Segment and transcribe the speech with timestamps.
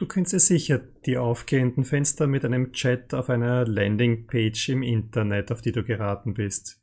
[0.00, 5.52] Du kennst ja sicher die aufgehenden Fenster mit einem Chat auf einer Landingpage im Internet,
[5.52, 6.82] auf die du geraten bist.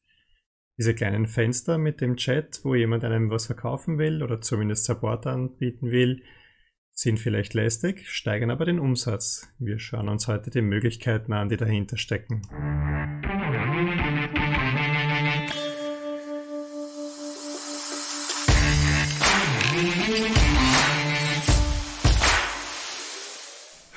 [0.78, 5.26] Diese kleinen Fenster mit dem Chat, wo jemand einem was verkaufen will oder zumindest Support
[5.26, 6.22] anbieten will,
[6.92, 9.52] sind vielleicht lästig, steigern aber den Umsatz.
[9.58, 12.44] Wir schauen uns heute die Möglichkeiten an, die dahinter stecken.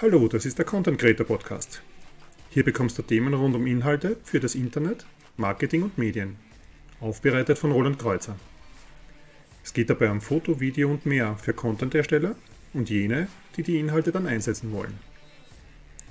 [0.02, 1.82] Hallo, das ist der Content Creator Podcast.
[2.48, 5.04] Hier bekommst du Themen rund um Inhalte für das Internet,
[5.36, 6.36] Marketing und Medien.
[7.02, 8.34] Aufbereitet von Roland Kreuzer.
[9.62, 12.34] Es geht dabei um Foto, Video und mehr für Content-Ersteller
[12.72, 14.98] und jene, die die Inhalte dann einsetzen wollen.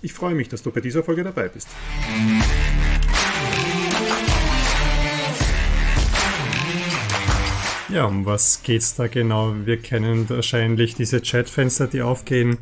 [0.03, 1.67] Ich freue mich, dass du bei dieser Folge dabei bist.
[7.91, 9.55] Ja, um was geht's da genau?
[9.65, 12.59] Wir kennen wahrscheinlich diese Chatfenster, die aufgehen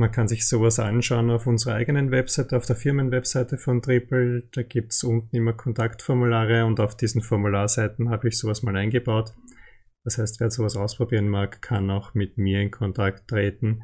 [0.00, 4.48] man kann sich sowas anschauen auf unserer eigenen Webseite, auf der Firmenwebseite von Triple.
[4.50, 9.34] Da gibt es unten immer Kontaktformulare und auf diesen Formularseiten habe ich sowas mal eingebaut.
[10.02, 13.82] Das heißt, wer sowas ausprobieren mag, kann auch mit mir in Kontakt treten.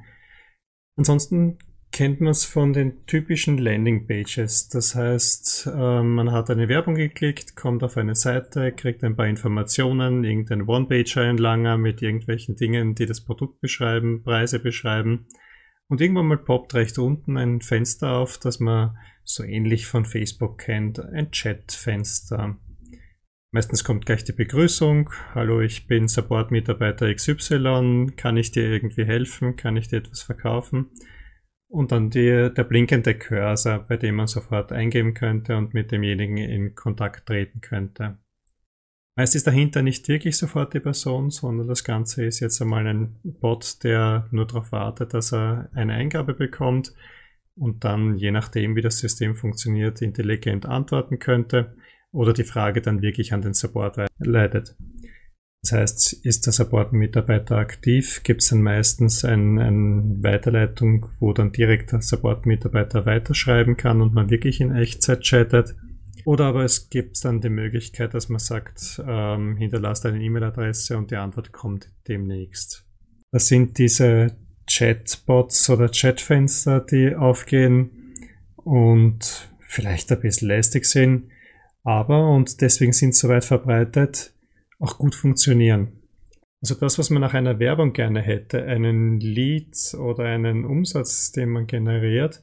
[0.97, 1.59] Ansonsten
[1.92, 4.70] kennt man es von den typischen Landingpages.
[4.70, 9.27] Das heißt, ähm, man hat eine Werbung geklickt, kommt auf eine Seite, kriegt ein paar
[9.27, 15.27] Informationen, irgendein One-Pager, ein mit irgendwelchen Dingen, die das Produkt beschreiben, Preise beschreiben
[15.89, 20.59] und irgendwann mal poppt recht unten ein Fenster auf, das man so ähnlich von Facebook
[20.59, 22.56] kennt, ein Chat-Fenster.
[23.53, 25.11] Meistens kommt gleich die Begrüßung.
[25.34, 28.12] Hallo, ich bin Support-Mitarbeiter XY.
[28.17, 29.56] Kann ich dir irgendwie helfen?
[29.56, 30.91] Kann ich dir etwas verkaufen?
[31.69, 36.37] Und dann die, der blinkende Cursor, bei dem man sofort eingeben könnte und mit demjenigen
[36.37, 38.19] in Kontakt treten könnte.
[39.19, 43.17] Meist ist dahinter nicht wirklich sofort die Person, sondern das Ganze ist jetzt einmal ein
[43.25, 46.92] Bot, der nur darauf wartet, dass er eine Eingabe bekommt
[47.55, 51.75] und dann, je nachdem, wie das System funktioniert, intelligent antworten könnte
[52.12, 54.77] oder die Frage dann wirklich an den Support leitet.
[55.62, 61.53] Das heißt, ist der Support-Mitarbeiter aktiv, gibt es dann meistens eine ein Weiterleitung, wo dann
[61.53, 65.75] direkt der Support-Mitarbeiter weiterschreiben kann und man wirklich in Echtzeit chattet.
[66.26, 71.12] Oder aber es gibt dann die Möglichkeit, dass man sagt, ähm, hinterlasst eine E-Mail-Adresse und
[71.12, 72.84] die Antwort kommt demnächst.
[73.31, 74.36] Das sind diese
[74.69, 78.12] Chatbots oder Chatfenster, die aufgehen
[78.56, 81.31] und vielleicht ein bisschen lästig sind,
[81.84, 84.34] aber, und deswegen sind sie so weit verbreitet,
[84.81, 85.92] auch gut funktionieren.
[86.60, 91.50] Also das, was man nach einer Werbung gerne hätte, einen Lead oder einen Umsatz, den
[91.50, 92.42] man generiert,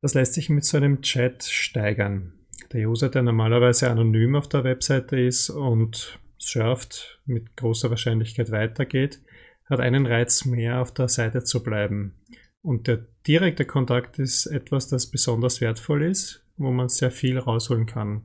[0.00, 2.37] das lässt sich mit so einem Chat steigern.
[2.72, 9.20] Der User, der normalerweise anonym auf der Webseite ist und surft, mit großer Wahrscheinlichkeit weitergeht,
[9.64, 12.14] hat einen Reiz mehr, auf der Seite zu bleiben.
[12.62, 17.86] Und der direkte Kontakt ist etwas, das besonders wertvoll ist, wo man sehr viel rausholen
[17.86, 18.22] kann.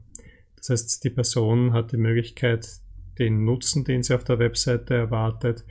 [0.58, 2.68] Das heißt, die Person hat die Möglichkeit,
[3.20, 5.64] den Nutzen, den sie auf der Webseite erwartet,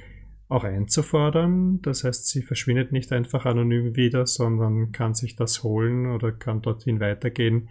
[0.49, 1.81] auch einzufordern.
[1.82, 6.62] Das heißt, sie verschwindet nicht einfach anonym wieder, sondern kann sich das holen oder kann
[6.62, 7.69] dorthin weitergehen,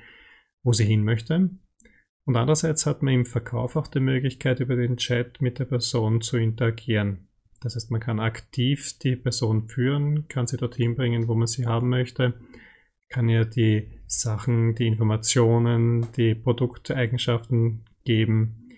[0.64, 1.50] wo sie hin möchte.
[2.26, 6.22] Und andererseits hat man im Verkauf auch die Möglichkeit, über den Chat mit der Person
[6.22, 7.28] zu interagieren.
[7.62, 11.66] Das heißt, man kann aktiv die Person führen, kann sie dorthin bringen, wo man sie
[11.66, 12.34] haben möchte,
[13.10, 18.70] kann ihr die Sachen, die Informationen, die Produkteigenschaften geben,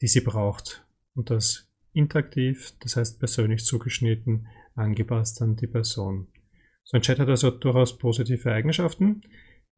[0.00, 0.86] die sie braucht.
[1.14, 6.28] Und das interaktiv, das heißt persönlich zugeschnitten, angepasst an die Person.
[6.84, 9.22] So ein Chat hat also durchaus positive Eigenschaften.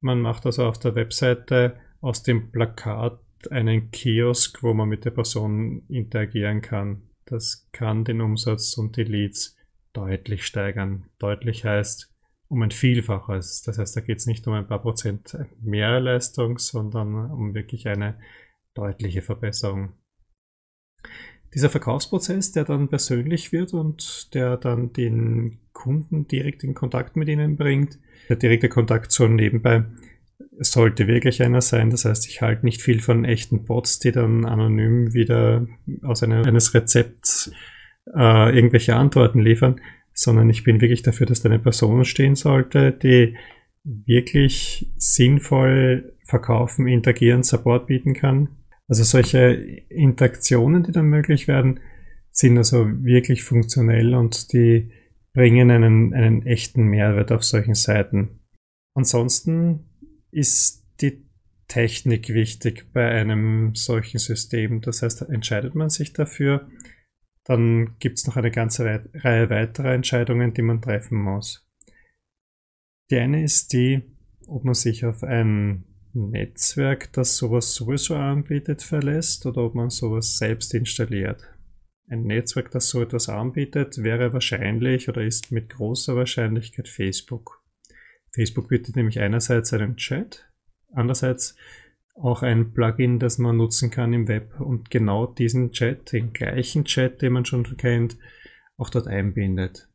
[0.01, 3.21] Man macht also auf der Webseite aus dem Plakat
[3.51, 7.03] einen Kiosk, wo man mit der Person interagieren kann.
[7.25, 9.57] Das kann den Umsatz und die Leads
[9.93, 11.07] deutlich steigern.
[11.19, 12.13] Deutlich heißt
[12.49, 13.63] um ein Vielfaches.
[13.63, 17.89] Das heißt, da geht es nicht um ein paar Prozent mehr Leistung, sondern um wirklich
[17.89, 18.19] eine
[18.75, 19.95] deutliche Verbesserung.
[21.55, 27.29] Dieser Verkaufsprozess, der dann persönlich wird und der dann den Kunden direkt in Kontakt mit
[27.29, 27.99] ihnen bringt,
[28.31, 29.85] der direkte Kontakt so nebenbei
[30.59, 31.91] sollte wirklich einer sein.
[31.91, 35.67] Das heißt, ich halte nicht viel von echten Bots, die dann anonym wieder
[36.03, 37.53] aus einer, eines Rezepts
[38.15, 39.81] äh, irgendwelche Antworten liefern,
[40.15, 43.37] sondern ich bin wirklich dafür, dass da eine Person stehen sollte, die
[43.85, 48.49] wirklich sinnvoll verkaufen, interagieren, Support bieten kann.
[48.89, 49.39] Also solche
[49.91, 51.81] Interaktionen, die dann möglich werden,
[52.31, 54.91] sind also wirklich funktionell und die
[55.37, 58.41] bringen einen, einen echten Mehrwert auf solchen Seiten.
[58.95, 59.85] Ansonsten
[60.31, 61.27] ist die
[61.69, 64.81] Technik wichtig bei einem solchen System.
[64.81, 66.71] Das heißt, entscheidet man sich dafür,
[67.45, 71.69] dann gibt es noch eine ganze Reihe weiterer Entscheidungen, die man treffen muss.
[73.11, 74.05] Die eine ist die,
[74.47, 75.85] ob man sich auf ein
[76.15, 81.47] Netzwerk, das sowas sowieso anbietet, verlässt oder ob man sowas selbst installiert.
[82.09, 87.63] Ein Netzwerk, das so etwas anbietet, wäre wahrscheinlich oder ist mit großer Wahrscheinlichkeit Facebook.
[88.33, 90.49] Facebook bietet nämlich einerseits einen Chat,
[90.93, 91.57] andererseits
[92.15, 96.85] auch ein Plugin, das man nutzen kann im Web und genau diesen Chat, den gleichen
[96.85, 98.17] Chat, den man schon kennt,
[98.77, 99.89] auch dort einbindet.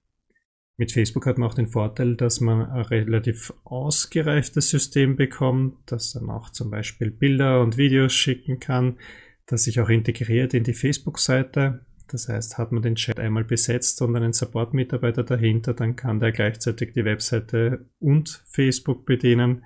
[0.78, 6.14] Mit Facebook hat man auch den Vorteil, dass man ein relativ ausgereiftes System bekommt, das
[6.14, 8.98] dann auch zum Beispiel Bilder und Videos schicken kann,
[9.46, 11.86] das sich auch integriert in die Facebook-Seite.
[12.12, 16.34] Das heißt, hat man den Chat einmal besetzt und einen Support-Mitarbeiter dahinter, dann kann der
[16.34, 19.64] gleichzeitig die Webseite und Facebook bedienen.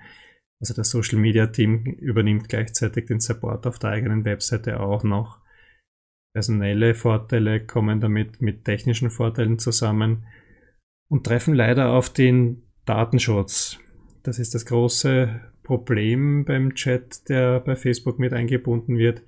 [0.60, 5.40] Also das Social Media Team übernimmt gleichzeitig den Support auf der eigenen Webseite auch noch.
[6.32, 10.26] Personelle Vorteile kommen damit mit technischen Vorteilen zusammen
[11.08, 13.80] und treffen leider auf den Datenschutz.
[14.22, 19.22] Das ist das große Problem beim Chat, der bei Facebook mit eingebunden wird.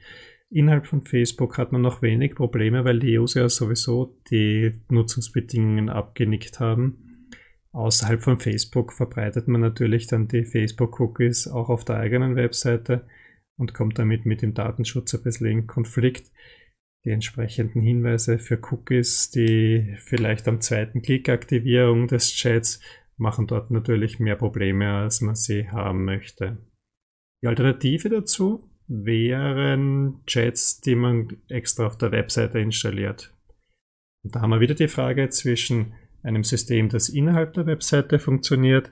[0.50, 6.58] Innerhalb von Facebook hat man noch wenig Probleme, weil die User sowieso die Nutzungsbedingungen abgenickt
[6.58, 7.26] haben.
[7.72, 13.06] Außerhalb von Facebook verbreitet man natürlich dann die Facebook-Cookies auch auf der eigenen Webseite
[13.58, 16.32] und kommt damit mit dem Datenschutz ein bisschen in Konflikt
[17.04, 22.80] die entsprechenden Hinweise für Cookies, die vielleicht am zweiten Klick Aktivierung des Chats
[23.16, 26.58] machen dort natürlich mehr Probleme, als man sie haben möchte.
[27.42, 33.35] Die Alternative dazu wären Chats, die man extra auf der Webseite installiert.
[34.25, 38.90] Und da haben wir wieder die Frage zwischen einem System, das innerhalb der Webseite funktioniert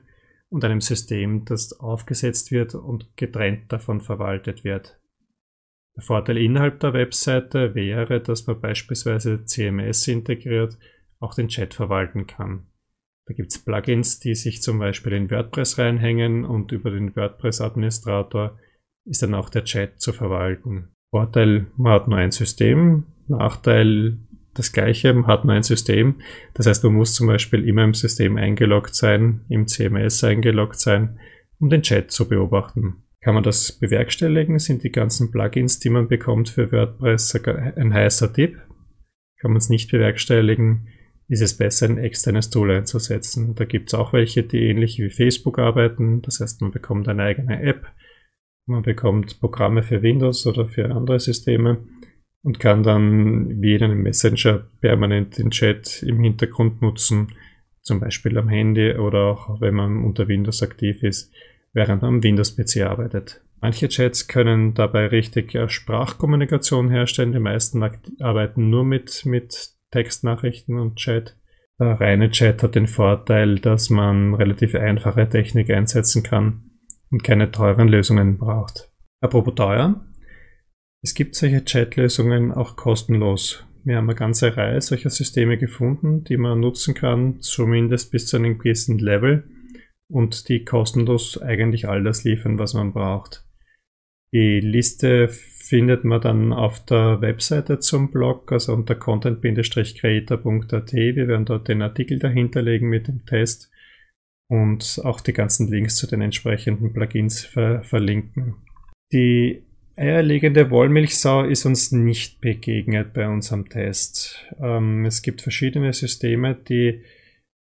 [0.49, 5.01] und einem System, das aufgesetzt wird und getrennt davon verwaltet wird.
[5.97, 10.79] Der Vorteil innerhalb der Webseite wäre, dass man beispielsweise CMS integriert
[11.19, 12.67] auch den Chat verwalten kann.
[13.27, 18.59] Da gibt es Plugins, die sich zum Beispiel in WordPress reinhängen und über den WordPress-Administrator
[19.07, 20.89] ist dann auch der Chat zu verwalten.
[21.11, 23.05] Vorteil, man hat nur ein System.
[23.29, 24.19] Nachteil,
[24.55, 26.17] das gleiche, man hat nur ein System.
[26.55, 31.19] Das heißt, man muss zum Beispiel immer im System eingeloggt sein, im CMS eingeloggt sein,
[31.59, 33.03] um den Chat zu beobachten.
[33.23, 34.59] Kann man das bewerkstelligen?
[34.59, 37.35] Sind die ganzen Plugins, die man bekommt für WordPress,
[37.77, 38.59] ein heißer Tipp?
[39.41, 40.89] Kann man es nicht bewerkstelligen?
[41.29, 43.55] Ist es besser, ein externes Tool einzusetzen?
[43.57, 46.23] Da gibt es auch welche, die ähnlich wie Facebook arbeiten.
[46.23, 47.87] Das heißt, man bekommt eine eigene App,
[48.67, 51.79] man bekommt Programme für Windows oder für andere Systeme
[52.43, 57.33] und kann dann wie in einem Messenger permanent den Chat im Hintergrund nutzen,
[57.81, 61.33] zum Beispiel am Handy oder auch wenn man unter Windows aktiv ist
[61.77, 63.43] während man am Windows-PC arbeitet.
[63.61, 67.85] Manche Chats können dabei richtig Sprachkommunikation herstellen, die meisten
[68.21, 71.37] arbeiten nur mit, mit Textnachrichten und Chat.
[71.79, 76.66] Der reine Chat hat den Vorteil, dass man relativ einfache Technik einsetzen kann
[77.11, 78.91] und keine teuren Lösungen braucht.
[79.21, 80.05] Apropos teuer,
[81.03, 83.65] es gibt solche Chat-Lösungen auch kostenlos.
[83.85, 88.37] Wir haben eine ganze Reihe solcher Systeme gefunden, die man nutzen kann, zumindest bis zu
[88.37, 89.45] einem gewissen Level
[90.09, 93.45] und die kostenlos eigentlich all das liefern, was man braucht.
[94.33, 100.93] Die Liste findet man dann auf der Webseite zum Blog, also unter content-creator.at.
[100.93, 103.71] Wir werden dort den Artikel dahinter legen mit dem Test
[104.49, 108.55] und auch die ganzen Links zu den entsprechenden Plugins ver verlinken.
[109.13, 109.63] Die
[109.97, 114.47] eierlegende Wollmilchsau ist uns nicht begegnet bei unserem Test.
[114.61, 117.01] Ähm, es gibt verschiedene Systeme, die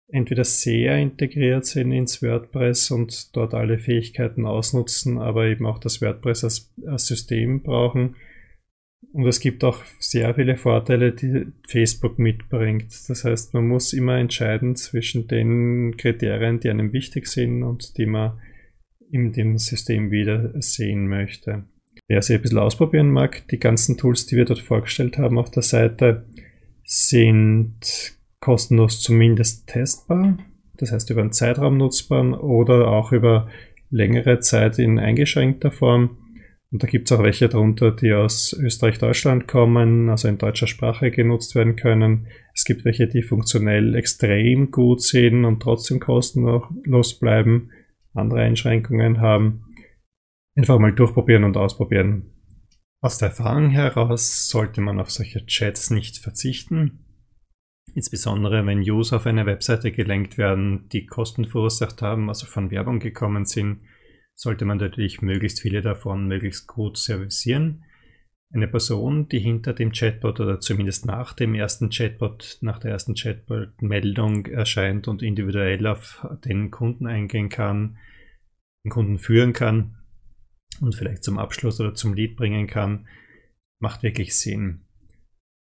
[0.07, 6.01] entweder sehr integriert sind ins WordPress und dort alle Fähigkeiten ausnutzen, aber eben auch das
[6.01, 8.15] WordPress als, als System brauchen.
[9.13, 12.87] Und es gibt auch sehr viele Vorteile, die Facebook mitbringt.
[13.07, 18.07] Das heißt, man muss immer entscheiden zwischen den Kriterien, die einem wichtig sind und die
[18.07, 18.39] man
[19.11, 21.65] in dem System wieder sehen möchte.
[22.07, 25.51] Wer sie ein bisschen ausprobieren mag, die ganzen Tools, die wir dort vorgestellt haben auf
[25.51, 26.25] der Seite,
[26.83, 30.37] sind kostenlos zumindest testbar,
[30.77, 33.47] das heißt über einen Zeitraum nutzbar oder auch über
[33.91, 36.17] längere Zeit in eingeschränkter Form.
[36.73, 40.65] Und da gibt es auch welche darunter, die aus Österreich, Deutschland kommen, also in deutscher
[40.65, 42.25] Sprache genutzt werden können.
[42.55, 47.69] Es gibt welche, die funktionell extrem gut sind und trotzdem kostenlos bleiben,
[48.15, 49.65] andere Einschränkungen haben.
[50.55, 52.31] Einfach mal durchprobieren und ausprobieren.
[53.03, 57.05] Aus der Erfahrung heraus sollte man auf solche Chats nicht verzichten.
[57.93, 62.97] Insbesondere wenn User auf eine Webseite gelenkt werden, die Kosten verursacht haben, also von Werbung
[62.97, 63.81] gekommen sind,
[64.35, 67.85] sollte man natürlich möglichst viele davon möglichst gut servicieren.
[68.51, 73.15] eine Person, die hinter dem Chatbot oder zumindest nach dem ersten Chatbot, nach der ersten
[73.15, 77.97] Chatbot-Meldung erscheint und individuell auf den Kunden eingehen kann,
[78.85, 80.03] den Kunden führen kann
[80.81, 83.07] und vielleicht zum Abschluss oder zum Lead bringen kann,
[83.79, 84.85] macht wirklich Sinn.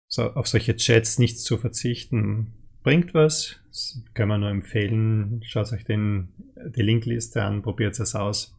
[0.08, 3.60] So, auf solche Chats nicht zu verzichten, bringt was.
[3.68, 5.42] Das kann man nur empfehlen.
[5.44, 8.54] Schaut euch den, die Linkliste an, probiert es aus.